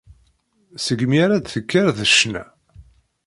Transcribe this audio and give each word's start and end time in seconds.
Seg 0.85 0.99
mi 1.09 1.17
ara 1.23 1.35
ad 1.37 1.43
d-tekker 1.45 1.85
d 1.97 1.99
ccna. 2.11 2.43